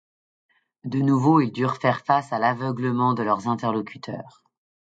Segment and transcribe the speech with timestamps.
[0.83, 4.43] De nouveau, ils durent faire face à l'aveuglement de leurs interlocuteurs.